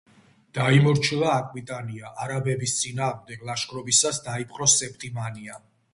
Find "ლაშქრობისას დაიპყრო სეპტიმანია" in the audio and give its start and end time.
3.51-5.65